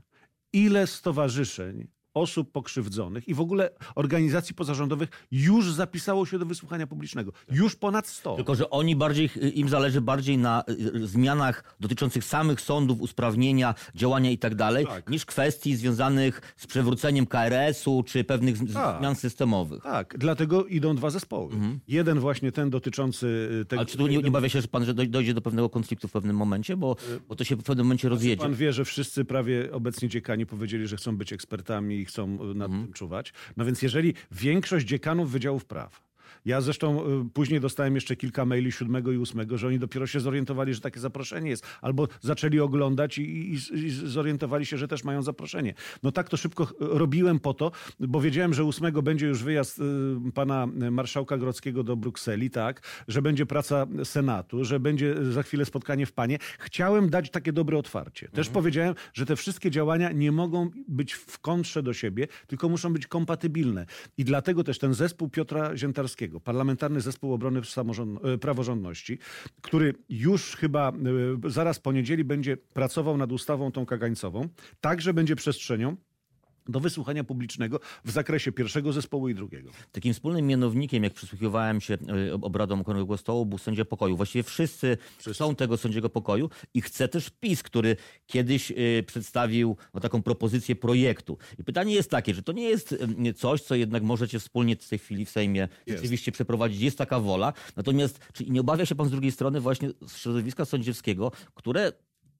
ile 0.54 0.88
stowarzyszeń 0.88 1.88
osób 2.22 2.52
pokrzywdzonych 2.52 3.28
i 3.28 3.34
w 3.34 3.40
ogóle 3.42 3.70
organizacji 3.96 4.56
pozarządowych 4.56 5.10
już 5.32 5.72
zapisało 5.72 6.26
się 6.26 6.40
do 6.40 6.46
wysłuchania 6.46 6.88
publicznego. 6.88 7.32
Już 7.52 7.76
ponad 7.76 8.08
100. 8.08 8.36
Tylko, 8.36 8.56
że 8.56 8.70
oni 8.70 8.96
bardziej, 8.96 9.30
im 9.54 9.70
zależy 9.70 10.02
bardziej 10.02 10.38
na 10.38 10.64
y, 10.70 11.08
zmianach 11.08 11.76
dotyczących 11.80 12.24
samych 12.24 12.62
sądów, 12.62 13.02
usprawnienia, 13.02 13.76
działania 13.96 14.32
i 14.32 14.38
tak 14.38 14.56
dalej, 14.56 14.86
Tak. 14.86 15.10
niż 15.10 15.26
kwestii 15.26 15.76
związanych 15.76 16.42
z 16.58 16.68
przewróceniem 16.68 17.26
KRS-u 17.26 18.04
czy 18.04 18.24
pewnych 18.24 18.56
Tak. 18.74 19.00
zmian 19.00 19.16
systemowych. 19.16 19.84
Tak, 19.84 20.16
dlatego 20.18 20.66
idą 20.66 20.96
dwa 20.96 21.10
zespoły. 21.10 21.54
Jeden 21.88 22.20
właśnie 22.20 22.52
ten 22.52 22.70
dotyczący 22.70 23.50
y, 23.62 23.66
tego... 23.66 23.80
Ale 23.80 23.86
czy 23.86 23.98
tu 23.98 24.08
nie, 24.08 24.18
nie 24.18 24.32
bawia 24.32 24.50
się, 24.50 24.62
że 24.62 24.68
pan 24.68 24.86
że 24.86 24.94
doj- 24.94 25.10
dojdzie 25.10 25.34
do 25.34 25.42
pewnego 25.42 25.70
konfliktu 25.70 26.08
w 26.08 26.12
pewnym 26.12 26.36
momencie, 26.36 26.78
bo, 26.78 26.96
bo 27.28 27.36
to 27.36 27.44
się 27.44 27.56
w 27.56 27.64
pewnym 27.64 27.86
momencie 27.86 28.10
rozjedzie. 28.10 28.42
Pan 28.44 28.54
wie, 28.54 28.74
że 28.74 28.86
wszyscy 28.86 29.26
prawie 29.26 29.72
obecni 29.74 30.10
dziekani 30.10 30.46
powiedzieli, 30.46 30.88
że 30.88 30.98
chcą 30.98 31.18
być 31.18 31.34
ekspertami 31.34 32.06
chcą 32.08 32.28
nad 32.54 32.68
Mhm. 32.68 32.84
tym 32.84 32.94
czuwać. 32.94 33.34
No 33.58 33.66
więc 33.66 33.82
jeżeli 33.82 34.14
większość 34.32 34.86
dziekanów 34.88 35.32
wydziałów 35.32 35.66
praw, 35.66 36.07
ja 36.46 36.62
zresztą 36.62 37.08
y, 37.22 37.30
później 37.34 37.60
dostałem 37.60 37.96
jeszcze 37.96 38.16
kilka 38.16 38.46
maili 38.46 38.72
siódmego 38.72 39.12
i 39.12 39.18
ósmego, 39.18 39.58
że 39.58 39.68
oni 39.68 39.80
dopiero 39.80 40.08
się 40.08 40.20
zorientowali, 40.20 40.74
że 40.74 40.82
takie 40.82 41.00
zaproszenie 41.00 41.50
jest, 41.50 41.66
albo 41.82 42.08
zaczęli 42.22 42.60
oglądać 42.60 43.18
i, 43.18 43.54
i, 43.54 43.58
i 43.74 43.90
zorientowali 43.90 44.66
się, 44.66 44.78
że 44.78 44.88
też 44.88 45.04
mają 45.04 45.22
zaproszenie. 45.22 45.74
No 46.04 46.12
tak 46.12 46.30
to 46.30 46.38
szybko 46.38 46.66
ch- 46.66 46.74
robiłem 46.80 47.40
po 47.40 47.54
to, 47.54 47.72
bo 48.00 48.22
wiedziałem, 48.22 48.54
że 48.54 48.64
ósmego 48.64 49.02
będzie 49.02 49.28
już 49.28 49.44
wyjazd 49.44 49.80
y, 49.80 50.32
pana 50.34 50.68
marszałka 50.92 51.38
Grodzkiego 51.38 51.84
do 51.84 51.96
Brukseli, 51.96 52.50
tak, 52.50 52.82
że 53.08 53.22
będzie 53.22 53.46
praca 53.46 53.88
Senatu, 54.04 54.66
że 54.66 54.80
będzie 54.80 55.16
za 55.32 55.44
chwilę 55.44 55.66
spotkanie 55.66 56.06
w 56.06 56.12
Panie. 56.12 56.38
Chciałem 56.60 57.10
dać 57.10 57.30
takie 57.30 57.54
dobre 57.54 57.78
otwarcie. 57.78 58.30
Też 58.30 58.50
powiedziałem, 58.50 58.96
że 59.14 59.26
te 59.26 59.36
wszystkie 59.36 59.72
działania 59.72 60.12
nie 60.12 60.32
mogą 60.32 60.70
być 60.88 61.14
w 61.14 61.40
kontrze 61.40 61.84
do 61.84 61.94
siebie, 61.94 62.28
tylko 62.48 62.70
muszą 62.70 62.94
być 62.94 63.08
kompatybilne. 63.08 63.86
I 64.18 64.24
dlatego 64.24 64.64
też 64.64 64.80
ten 64.80 64.94
zespół 64.94 65.30
Piotra 65.30 65.78
Ziętarskiego, 65.78 66.17
Parlamentarny 66.44 67.02
Zespół 67.02 67.34
Obrony 67.34 67.62
e, 68.24 68.38
Praworządności, 68.38 69.20
który 69.62 69.94
już 70.10 70.56
chyba 70.56 70.92
e, 70.92 71.50
zaraz 71.50 71.80
po 71.80 71.92
niedzieli 71.92 72.24
będzie 72.24 72.58
pracował 72.58 73.18
nad 73.18 73.32
ustawą 73.32 73.72
tą 73.72 73.86
kagańcową, 73.86 74.50
także 74.82 75.14
będzie 75.14 75.36
przestrzenią 75.36 75.98
do 76.70 76.80
wysłuchania 76.80 77.24
publicznego 77.24 77.80
w 78.06 78.12
zakresie 78.12 78.52
pierwszego 78.52 78.94
zespołu 78.94 79.30
i 79.30 79.36
drugiego. 79.36 79.72
Takim 79.92 80.14
wspólnym 80.14 80.48
mianownikiem, 80.48 81.04
jak 81.04 81.14
przysłuchiwałem 81.14 81.82
się 81.82 81.94
y, 81.94 82.34
obradom 82.42 82.82
Okrągłego 82.82 83.18
Stołu, 83.18 83.46
był 83.46 83.58
sędzia 83.58 83.86
pokoju. 83.86 84.18
Właściwie 84.18 84.44
wszyscy, 84.44 84.98
są 85.34 85.56
tego 85.56 85.78
sędziego 85.78 86.10
pokoju 86.10 86.50
i 86.74 86.82
chce 86.82 87.08
też 87.08 87.30
PiS, 87.30 87.64
który 87.64 87.96
kiedyś 88.28 88.72
y, 88.72 89.04
przedstawił 89.08 89.78
no, 89.94 90.00
taką 90.00 90.24
propozycję 90.24 90.76
projektu. 90.76 91.38
I 91.60 91.64
pytanie 91.64 91.94
jest 91.94 92.12
takie, 92.12 92.34
że 92.34 92.44
to 92.44 92.52
nie 92.52 92.70
jest 92.70 92.92
y, 92.92 93.34
coś, 93.34 93.62
co 93.62 93.76
jednak 93.76 94.04
możecie 94.04 94.40
wspólnie 94.40 94.76
w 94.76 94.90
tej 94.90 95.00
chwili 95.00 95.26
w 95.26 95.30
Sejmie 95.30 95.68
rzeczywiście 95.88 96.32
przeprowadzić. 96.32 96.82
Jest 96.82 96.98
taka 96.98 97.20
wola. 97.20 97.54
Natomiast 97.76 98.20
czy 98.34 98.46
nie 98.46 98.62
obawia 98.62 98.86
się 98.86 98.96
pan 98.96 99.08
z 99.08 99.12
drugiej 99.12 99.32
strony 99.32 99.62
właśnie 99.62 99.90
środowiska 100.16 100.66
sędziowskiego, 100.66 101.32
które 101.56 101.92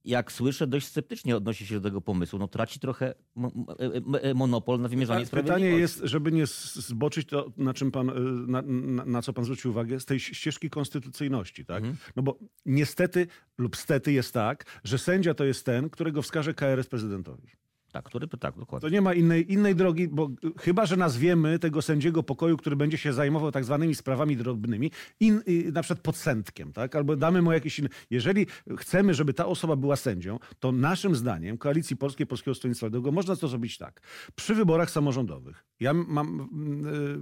jak 0.08 0.32
słyszę, 0.32 0.68
dość 0.68 0.88
sceptycznie 0.88 1.38
odnosi 1.38 1.68
się 1.68 1.76
do 1.76 1.82
tego 1.82 2.02
pomysłu. 2.02 2.40
No 2.40 2.48
traci 2.48 2.80
trochę 2.80 3.14
e- 4.22 4.34
monopol 4.34 4.82
na 4.82 4.88
wymierzanie 4.88 5.26
Tak, 5.26 5.30
Pytanie 5.30 5.46
sprawiedliwości. 5.48 5.82
jest, 5.82 6.12
żeby 6.12 6.32
nie 6.32 6.46
zboczyć 6.76 7.28
to, 7.28 7.52
na, 7.58 7.74
czym 7.74 7.92
pan, 7.92 8.10
y, 8.10 8.14
na, 8.48 8.62
na, 8.62 9.06
na 9.06 9.22
co 9.22 9.34
pan 9.34 9.44
zwrócił 9.44 9.72
uwagę, 9.72 10.00
z 10.00 10.06
tej 10.06 10.20
ścieżki 10.20 10.70
konstytucyjności. 10.70 11.66
Tak? 11.66 11.84
No 12.16 12.24
bo 12.24 12.40
niestety 12.66 13.28
lub 13.58 13.78
stety 13.78 14.12
jest 14.12 14.34
tak, 14.34 14.66
że 14.84 14.98
sędzia 14.98 15.34
to 15.34 15.46
jest 15.46 15.66
ten, 15.66 15.90
którego 15.90 16.22
wskaże 16.22 16.54
KRS 16.54 16.88
prezydentowi. 16.88 17.48
Tak, 17.92 18.06
który, 18.06 18.28
tak, 18.28 18.56
dokładnie. 18.58 18.90
To 18.90 18.94
nie 18.94 19.02
ma 19.02 19.14
innej, 19.14 19.54
innej 19.54 19.76
drogi, 19.76 20.08
bo 20.08 20.26
y, 20.26 20.60
chyba, 20.60 20.86
że 20.86 20.98
nazwiemy 20.98 21.60
tego 21.60 21.82
sędziego 21.82 22.24
pokoju, 22.24 22.58
który 22.58 22.76
będzie 22.76 22.98
się 22.98 23.14
zajmował 23.14 23.52
tak 23.52 23.66
zwanymi 23.66 23.96
sprawami 23.96 24.38
drobnymi, 24.38 24.92
in, 25.20 25.42
y, 25.48 25.72
na 25.72 25.82
przykład 25.82 26.00
podsędkiem, 26.00 26.74
tak? 26.74 26.96
albo 26.96 27.16
damy 27.16 27.42
mu 27.42 27.52
jakieś 27.52 27.80
inne. 27.80 27.90
Jeżeli 28.10 28.48
chcemy, 28.78 29.14
żeby 29.14 29.34
ta 29.34 29.46
osoba 29.46 29.76
była 29.76 29.96
sędzią, 29.96 30.40
to 30.60 30.72
naszym 30.72 31.16
zdaniem, 31.16 31.58
Koalicji 31.58 31.98
Polskiej, 31.98 32.28
Polskiego 32.28 32.56
Stronnictwa 32.56 32.88
Ludowego, 32.88 33.12
można 33.12 33.36
to 33.36 33.48
zrobić 33.48 33.78
tak. 33.78 34.02
Przy 34.36 34.56
wyborach 34.56 34.92
samorządowych, 34.92 35.66
ja 35.80 35.94
mam 35.94 36.50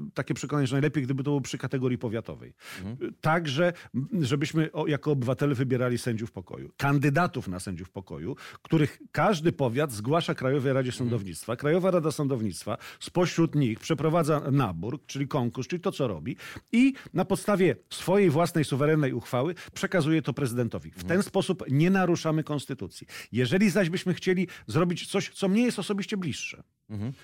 y, 0.07 0.11
takie 0.13 0.33
przekonanie, 0.33 0.67
że 0.67 0.75
najlepiej, 0.75 1.03
gdyby 1.03 1.23
to 1.23 1.29
było 1.29 1.41
przy 1.41 1.57
kategorii 1.57 1.97
powiatowej. 1.97 2.53
Y, 3.01 3.13
Także, 3.21 3.73
m, 3.95 4.07
żebyśmy 4.21 4.69
jako 4.87 5.11
obywatele 5.11 5.55
wybierali 5.55 5.97
sędziów 5.97 6.31
pokoju. 6.31 6.71
Kandydatów 6.77 7.47
na 7.47 7.59
sędziów 7.59 7.89
pokoju, 7.89 8.35
których 8.61 8.99
każdy 9.11 9.51
powiat 9.51 9.91
zgłasza 9.91 10.35
Krajowej 10.35 10.73
Radzie 10.73 10.91
Sądownictwa. 10.91 11.55
Krajowa 11.55 11.91
Rada 11.91 12.11
Sądownictwa 12.11 12.77
spośród 12.99 13.55
nich 13.55 13.79
przeprowadza 13.79 14.51
nabór, 14.51 14.99
czyli 15.05 15.27
konkurs, 15.27 15.67
czyli 15.67 15.81
to, 15.81 15.91
co 15.91 16.07
robi 16.07 16.37
i 16.71 16.93
na 17.13 17.25
podstawie 17.25 17.75
swojej 17.89 18.29
własnej 18.29 18.63
suwerennej 18.65 19.13
uchwały 19.13 19.55
przekazuje 19.73 20.21
to 20.21 20.33
prezydentowi. 20.33 20.91
W 20.91 21.03
ten 21.03 21.23
sposób 21.23 21.63
nie 21.69 21.89
naruszamy 21.89 22.43
konstytucji. 22.43 23.07
Jeżeli 23.31 23.69
zaś 23.69 23.89
byśmy 23.89 24.13
chcieli 24.13 24.47
zrobić 24.67 25.07
coś, 25.07 25.29
co 25.29 25.47
mnie 25.47 25.63
jest 25.63 25.79
osobiście 25.79 26.17
bliższe, 26.17 26.63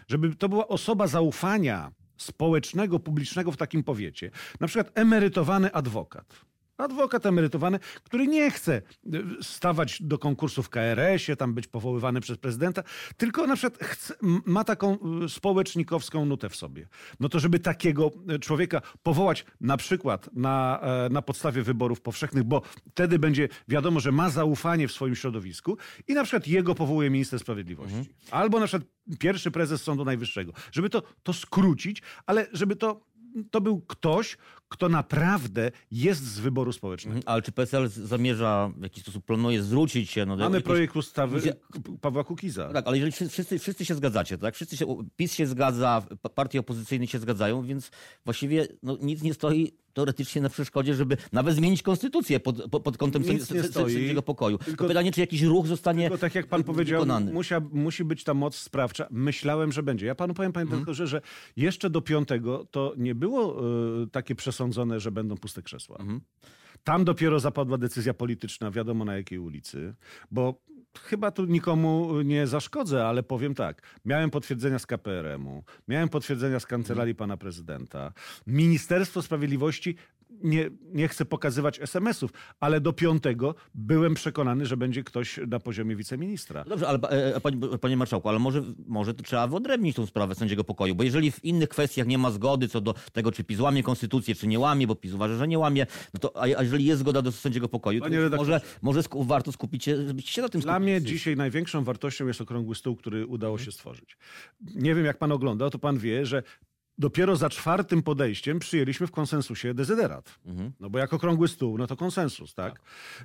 żeby 0.08 0.36
to 0.36 0.50
była 0.50 0.68
osoba 0.68 1.08
zaufania 1.08 1.91
społecznego, 2.18 3.00
publicznego 3.00 3.51
w 3.51 3.58
takim 3.58 3.84
powiecie, 3.84 4.32
na 4.60 4.68
przykład 4.68 4.91
emerytowany 4.96 5.74
adwokat. 5.74 6.46
Adwokat 6.81 7.25
emerytowany, 7.25 7.79
który 8.03 8.27
nie 8.27 8.51
chce 8.51 8.81
y, 9.13 9.23
stawać 9.41 10.01
do 10.01 10.17
konkursu 10.17 10.63
w 10.63 10.69
KRS-ie, 10.69 11.35
tam 11.35 11.53
być 11.53 11.67
powoływany 11.67 12.21
przez 12.21 12.38
prezydenta, 12.38 12.83
tylko 13.17 13.47
na 13.47 13.55
przykład 13.55 13.83
chce, 13.83 14.13
ma 14.45 14.63
taką 14.63 14.97
y, 15.25 15.29
społecznikowską 15.29 16.25
nutę 16.25 16.50
w 16.50 16.55
sobie. 16.55 16.88
No 17.19 17.29
to 17.29 17.39
żeby 17.39 17.59
takiego 17.59 18.11
y, 18.35 18.39
człowieka 18.39 18.81
powołać 19.03 19.45
na 19.61 19.77
przykład 19.77 20.29
na, 20.33 20.79
e, 20.81 21.09
na 21.09 21.21
podstawie 21.21 21.63
wyborów 21.63 22.01
powszechnych, 22.01 22.43
bo 22.43 22.61
wtedy 22.91 23.19
będzie 23.19 23.50
wiadomo, 23.67 24.00
że 24.00 24.11
ma 24.11 24.29
zaufanie 24.29 24.88
w 24.88 24.91
swoim 24.91 25.15
środowisku 25.15 25.77
i 26.07 26.13
na 26.13 26.23
przykład 26.23 26.47
jego 26.47 26.75
powołuje 26.75 27.09
minister 27.09 27.39
sprawiedliwości. 27.39 28.09
Albo 28.31 28.59
na 28.59 28.67
przykład 28.67 28.89
pierwszy 29.19 29.51
prezes 29.51 29.83
Sądu 29.83 30.05
Najwyższego. 30.05 30.53
Żeby 30.71 30.89
to, 30.89 31.03
to 31.23 31.33
skrócić, 31.33 32.01
ale 32.25 32.47
żeby 32.53 32.75
to 32.75 33.11
to 33.51 33.61
był 33.61 33.81
ktoś, 33.81 34.38
kto 34.71 34.89
naprawdę 34.89 35.71
jest 35.91 36.23
z 36.23 36.39
wyboru 36.39 36.73
społecznego. 36.73 37.17
Mhm, 37.17 37.33
Ale 37.33 37.41
czy 37.41 37.51
PSL 37.51 37.87
zamierza 37.89 38.71
w 38.77 38.83
jakiś 38.83 39.03
sposób 39.03 39.25
planuje 39.25 39.63
zwrócić 39.63 40.09
się 40.11 40.25
no, 40.25 40.37
do 40.37 40.43
Mamy 40.43 40.55
jakiejś- 40.55 40.65
projekt 40.67 40.95
ustawy 40.95 41.41
Pawła 42.01 42.23
Kukiza. 42.23 42.69
Tak, 42.73 42.87
ale 42.87 42.97
jeżeli 42.97 43.11
wszyscy- 43.11 43.59
wszyscy, 43.59 43.85
się 43.85 43.95
zgadzacie, 43.95 44.37
tak? 44.37 44.55
Wszyscy 44.55 44.77
się, 44.77 44.85
PiS 45.15 45.33
się 45.33 45.47
zgadza, 45.47 46.05
pa- 46.21 46.29
partie 46.29 46.59
opozycyjne 46.59 47.07
się 47.07 47.19
zgadzają, 47.19 47.61
więc 47.63 47.91
właściwie 48.25 48.67
no, 48.83 48.97
nic 49.01 49.21
nie 49.23 49.33
stoi 49.33 49.71
teoretycznie 49.93 50.41
na 50.41 50.49
przeszkodzie, 50.49 50.95
żeby 50.95 51.17
nawet 51.31 51.55
zmienić 51.55 51.83
konstytucję 51.83 52.39
pod, 52.39 52.69
pod, 52.71 52.97
kątem 52.97 53.23
sędziego 53.23 54.21
pokoju. 54.21 54.57
tylko- 54.57 54.71
Tylko 54.71 54.87
pytanie, 54.87 55.11
czy 55.11 55.21
jakiś 55.21 55.41
ruch 55.41 55.67
zostanie 55.67 56.03
Tylko 56.09 56.17
tak 56.21 56.35
jak 56.35 56.47
pan 56.47 56.63
powiedział, 56.63 57.05
musia, 57.33 57.61
musi 57.71 58.03
być 58.03 58.23
ta 58.23 58.33
moc 58.33 58.55
sprawcza. 58.55 59.07
Myślałem, 59.11 59.71
że 59.71 59.83
będzie. 59.83 60.05
Ja 60.05 60.15
panu 60.15 60.33
powiem, 60.33 60.51
panie 60.53 60.63
Mhm. 60.63 60.79
doktorze, 60.81 61.07
że 61.07 61.21
jeszcze 61.57 61.89
do 61.89 62.01
piątego 62.01 62.65
to 62.71 62.93
nie 62.97 63.15
było 63.15 63.61
y, 64.03 64.07
takie 64.07 64.35
przesądzone, 64.62 65.00
że 65.00 65.12
będą 65.12 65.38
puste 65.38 65.62
krzesła. 65.62 65.98
Mhm. 66.00 66.22
Tam 66.84 67.06
dopiero 67.06 67.39
zapadła 67.39 67.77
decyzja 67.77 68.13
polityczna, 68.13 68.72
wiadomo 68.72 69.06
na 69.06 69.15
jakiej 69.15 69.39
ulicy, 69.39 69.96
bo 70.32 70.62
chyba 71.00 71.32
tu 71.32 71.46
nikomu 71.46 72.22
nie 72.22 72.48
zaszkodzę, 72.48 73.08
ale 73.08 73.24
powiem 73.24 73.56
tak. 73.56 73.82
Miałem 74.06 74.30
potwierdzenia 74.30 74.80
z 74.80 74.86
KPRM-u, 74.86 75.63
miałem 75.88 76.10
potwierdzenia 76.10 76.60
z 76.60 76.65
kancelarii 76.65 77.15
pana 77.15 77.38
prezydenta. 77.38 78.13
Ministerstwo 78.48 79.22
Sprawiedliwości 79.22 79.96
nie, 80.43 80.69
nie 80.93 81.07
chcę 81.07 81.25
pokazywać 81.25 81.79
SMS-ów, 81.81 82.31
ale 82.59 82.81
do 82.81 82.93
piątego 82.93 83.55
byłem 83.75 84.13
przekonany, 84.13 84.65
że 84.65 84.77
będzie 84.77 85.03
ktoś 85.03 85.39
na 85.47 85.59
poziomie 85.59 85.95
wiceministra. 85.95 86.63
No 86.63 86.69
Dobrze, 86.69 86.88
ale 86.88 87.00
e, 87.00 87.41
panie, 87.41 87.57
panie 87.81 87.97
marszałku, 87.97 88.29
ale 88.29 88.39
może, 88.39 88.63
może 88.88 89.13
to 89.13 89.23
trzeba 89.23 89.47
wyodrębnić 89.47 89.95
tą 89.95 90.05
sprawę 90.05 90.35
sędziego 90.35 90.63
pokoju, 90.63 90.95
bo 90.95 91.03
jeżeli 91.03 91.31
w 91.31 91.45
innych 91.45 91.69
kwestiach 91.69 92.07
nie 92.07 92.17
ma 92.17 92.31
zgody 92.31 92.67
co 92.67 92.81
do 92.81 92.93
tego, 93.13 93.31
czy 93.31 93.43
PiS 93.43 93.59
łamie 93.59 93.83
konstytucję, 93.83 94.35
czy 94.35 94.47
nie 94.47 94.59
łamie, 94.59 94.88
bo 94.88 94.95
PiS 94.95 95.13
uważa, 95.13 95.35
że 95.38 95.47
nie 95.47 95.59
łamie, 95.59 95.88
no 96.13 96.19
to 96.19 96.41
a, 96.41 96.47
jeżeli 96.47 96.85
jest 96.85 97.00
zgoda 97.00 97.21
do 97.21 97.31
sędziego 97.31 97.69
pokoju, 97.69 98.01
to 98.01 98.38
może, 98.38 98.61
może 98.81 99.03
sku, 99.03 99.23
warto 99.23 99.51
skupić 99.51 99.83
się, 99.83 99.97
się 100.19 100.41
na 100.41 100.50
tym 100.50 100.61
Dla 100.61 100.73
skupili. 100.73 100.91
mnie 100.91 101.01
dzisiaj 101.01 101.35
największą 101.35 101.83
wartością 101.83 102.27
jest 102.27 102.41
okrągły 102.41 102.75
stół, 102.75 102.95
który 102.95 103.27
udało 103.27 103.57
się 103.57 103.71
stworzyć. 103.71 104.17
Nie 104.75 104.95
wiem, 104.95 105.05
jak 105.05 105.17
pan 105.17 105.31
oglądał, 105.31 105.69
to 105.69 105.79
pan 105.79 105.97
wie, 105.97 106.25
że 106.25 106.43
dopiero 106.98 107.36
za 107.36 107.50
czwartym 107.50 108.03
podejściem 108.03 108.60
przyjęliśmy 108.60 109.07
w 109.07 109.12
konsensusie 109.12 109.74
dezyderat. 109.74 110.39
No 110.79 110.89
bo 110.89 111.00
jak 111.00 111.13
okrągły 111.13 111.48
stół, 111.48 111.77
no 111.77 111.88
to 111.88 111.95
konsensus, 111.95 112.53
tak? 112.53 112.81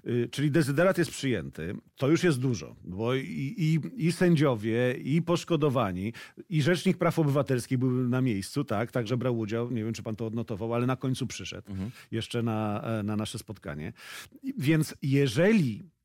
Y, 0.07 0.29
Czyli 0.33 0.51
dezyderat 0.51 0.99
jest 0.99 1.11
przyjęty, 1.11 1.77
to 1.97 2.09
już 2.09 2.25
jest 2.25 2.41
dużo, 2.41 2.77
bo 2.85 3.15
i, 3.15 3.55
i, 3.59 4.07
i 4.07 4.13
sędziowie, 4.13 4.95
i 5.05 5.23
poszkodowani, 5.23 6.13
i 6.49 6.63
Rzecznik 6.63 6.99
Praw 6.99 7.19
Obywatelskich 7.19 7.79
był 7.79 7.91
na 7.91 8.21
miejscu, 8.21 8.65
tak? 8.65 8.91
Także 8.91 9.17
brał 9.17 9.39
udział, 9.39 9.71
nie 9.71 9.85
wiem, 9.85 9.93
czy 9.93 10.03
pan 10.03 10.17
to 10.17 10.27
odnotował, 10.27 10.75
ale 10.75 10.87
na 10.87 10.97
końcu 10.97 11.27
przyszedł 11.27 11.73
jeszcze 12.11 12.43
na, 12.43 12.83
e, 12.83 13.03
na 13.03 13.17
nasze 13.17 13.39
spotkanie. 13.39 13.93
Więc 14.59 14.95
jeżeli 15.03 15.96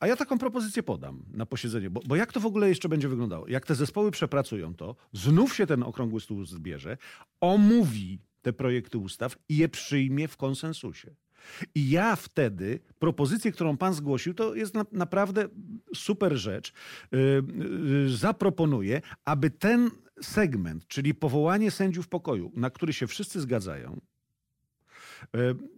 A 0.00 0.06
ja 0.06 0.16
taką 0.16 0.38
propozycję 0.38 0.82
podam 0.82 1.22
na 1.32 1.46
posiedzenie, 1.46 1.90
bo, 1.90 2.00
bo 2.06 2.16
jak 2.16 2.32
to 2.32 2.40
w 2.40 2.46
ogóle 2.46 2.68
jeszcze 2.68 2.88
będzie 2.88 3.08
wyglądało? 3.08 3.48
Jak 3.48 3.66
te 3.66 3.74
zespoły 3.74 4.10
przepracują 4.10 4.74
to, 4.74 4.96
znów 5.12 5.56
się 5.56 5.66
ten 5.66 5.82
okrągły 5.82 6.20
stół 6.20 6.44
zbierze, 6.44 6.96
omówi 7.40 8.18
te 8.42 8.52
projekty 8.52 8.98
ustaw 8.98 9.38
i 9.48 9.56
je 9.56 9.68
przyjmie 9.68 10.28
w 10.28 10.36
konsensusie. 10.36 11.14
I 11.74 11.90
ja 11.90 12.16
wtedy 12.16 12.80
propozycję, 12.98 13.52
którą 13.52 13.76
pan 13.76 13.94
zgłosił, 13.94 14.34
to 14.34 14.54
jest 14.54 14.74
na, 14.74 14.86
naprawdę 14.92 15.48
super 15.94 16.36
rzecz. 16.36 16.72
Yy, 17.12 17.42
yy, 18.02 18.16
zaproponuję, 18.16 19.02
aby 19.24 19.50
ten 19.50 19.90
segment, 20.22 20.86
czyli 20.86 21.14
powołanie 21.14 21.70
sędziów 21.70 22.08
pokoju, 22.08 22.52
na 22.54 22.70
który 22.70 22.92
się 22.92 23.06
wszyscy 23.06 23.40
zgadzają, 23.40 24.00
yy, 25.34 25.77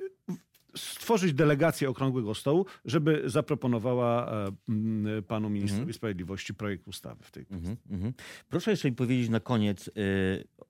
stworzyć 0.77 1.33
delegację 1.33 1.89
Okrągłego 1.91 2.35
Stołu, 2.35 2.67
żeby 2.85 3.23
zaproponowała 3.27 4.33
e, 4.33 4.47
m, 4.69 5.07
panu 5.29 5.51
ministrowi 5.51 5.81
Mhm. 5.81 5.95
sprawiedliwości 5.95 6.55
projekt 6.55 6.89
ustawy 6.89 7.25
w 7.25 7.31
tej 7.31 7.47
kwestii. 7.47 7.69
Mhm, 7.69 7.77
mhm. 7.91 8.13
Proszę 8.49 8.71
jeszcze 8.71 8.91
mi 8.91 8.97
powiedzieć 8.97 9.29
na 9.29 9.41
koniec 9.41 9.89
y, 9.89 9.93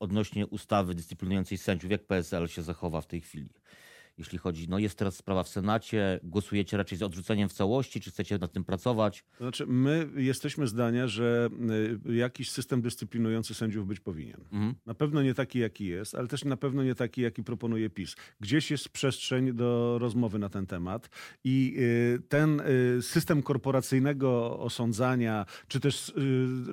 odnośnie 0.00 0.46
ustawy 0.46 0.94
dyscyplinującej 0.94 1.58
sędziów, 1.58 1.90
jak 1.90 2.06
PSL 2.06 2.48
się 2.48 2.62
zachowa 2.62 3.00
w 3.00 3.06
tej 3.06 3.20
chwili. 3.20 3.48
Jeśli 4.20 4.38
chodzi, 4.38 4.68
no 4.68 4.78
jest 4.78 4.98
teraz 4.98 5.16
sprawa 5.16 5.42
w 5.42 5.48
Senacie, 5.48 6.20
głosujecie 6.22 6.76
raczej 6.76 6.98
z 6.98 7.02
odrzuceniem 7.02 7.48
w 7.48 7.52
całości, 7.52 8.00
czy 8.00 8.10
chcecie 8.10 8.38
nad 8.38 8.52
tym 8.52 8.64
pracować? 8.64 9.24
To 9.38 9.44
znaczy, 9.44 9.66
my 9.66 10.08
jesteśmy 10.16 10.66
zdania, 10.66 11.08
że 11.08 11.48
y, 12.08 12.14
jakiś 12.14 12.50
system 12.50 12.82
dyscyplinujący 12.82 13.54
sędziów 13.54 13.86
być 13.86 14.00
powinien. 14.00 14.40
Mhm. 14.52 14.74
Na 14.86 14.94
pewno 14.94 15.22
nie 15.22 15.34
taki, 15.34 15.58
jaki 15.58 15.86
jest, 15.86 16.14
ale 16.14 16.28
też 16.28 16.44
na 16.44 16.56
pewno 16.56 16.82
nie 16.82 16.94
taki, 16.94 17.20
jaki 17.20 17.42
proponuje 17.42 17.90
PiS. 17.90 18.16
Gdzieś 18.40 18.70
jest 18.70 18.88
przestrzeń 18.88 19.52
do 19.52 19.98
rozmowy 20.00 20.38
na 20.38 20.48
ten 20.48 20.66
temat 20.66 21.10
i 21.44 21.74
y, 21.78 22.22
ten 22.28 22.60
y, 22.60 23.02
system 23.02 23.42
korporacyjnego 23.42 24.58
osądzania, 24.58 25.46
czy 25.68 25.80
też 25.80 26.12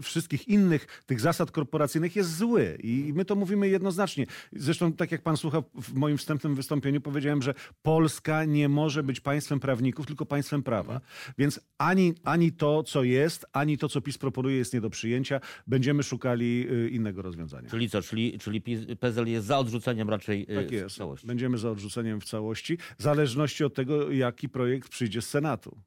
wszystkich 0.01 0.47
innych 0.47 1.03
tych 1.05 1.19
zasad 1.19 1.51
korporacyjnych 1.51 2.15
jest 2.15 2.37
zły 2.37 2.77
i 2.83 3.13
my 3.15 3.25
to 3.25 3.35
mówimy 3.35 3.69
jednoznacznie. 3.69 4.25
Zresztą, 4.53 4.93
tak 4.93 5.11
jak 5.11 5.21
pan 5.21 5.37
słucha 5.37 5.63
w 5.81 5.93
moim 5.93 6.17
wstępnym 6.17 6.55
wystąpieniu, 6.55 7.01
powiedziałem, 7.01 7.36
że 7.41 7.53
Polska 7.81 8.45
nie 8.45 8.69
może 8.69 9.03
być 9.03 9.19
państwem 9.19 9.59
prawników, 9.59 10.05
tylko 10.05 10.25
państwem 10.25 10.63
prawa. 10.63 11.01
Więc 11.37 11.59
ani, 11.77 12.13
ani 12.23 12.51
to, 12.51 12.83
co 12.83 13.03
jest, 13.03 13.45
ani 13.53 13.77
to, 13.77 13.89
co 13.89 14.01
PiS 14.01 14.17
proponuje, 14.17 14.57
jest 14.57 14.73
nie 14.73 14.81
do 14.81 14.89
przyjęcia. 14.89 15.39
Będziemy 15.67 16.03
szukali 16.03 16.67
y, 16.71 16.89
innego 16.89 17.21
rozwiązania. 17.21 17.69
Czyli 17.69 17.89
co, 17.89 18.01
czyli, 18.01 18.39
czyli 18.39 18.61
PSL 18.99 19.27
jest 19.27 19.47
za 19.47 19.57
odrzuceniem 19.59 20.09
raczej 20.09 20.43
y, 20.51 20.55
Tak 20.55 20.67
w 20.67 20.71
jest. 20.71 20.95
całości? 20.95 21.27
Będziemy 21.27 21.57
za 21.57 21.71
odrzuceniem 21.71 22.21
w 22.21 22.25
całości, 22.25 22.77
w 22.99 23.03
zależności 23.03 23.63
od 23.63 23.73
tego, 23.73 24.11
jaki 24.11 24.49
projekt 24.49 24.89
przyjdzie 24.89 25.21
z 25.21 25.29
Senatu. 25.29 25.77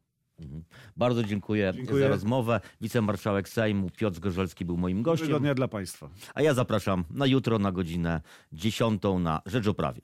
Bardzo 0.97 1.25
dziękuję, 1.25 1.73
Dziękuję. 1.77 2.03
za 2.03 2.09
rozmowę. 2.09 2.61
Wicemarszałek 2.81 3.49
Sejmu 3.49 3.91
Piotr 3.91 4.17
Zgorzelski 4.17 4.65
był 4.65 4.77
moim 4.77 5.03
gościem, 5.03 5.29
Miłego 5.29 5.41
dnia 5.45 5.55
dla 5.55 5.69
Państwa. 5.69 6.11
a 6.35 6.43
ja 6.43 6.55
zapraszam 6.55 7.05
na 7.11 7.27
jutro 7.27 7.59
na 7.59 7.73
godzinę 7.73 8.21
10 8.53 9.03
na 9.21 9.43
Rzecz 9.47 9.67
o 9.67 9.75
Prawie. 9.75 10.01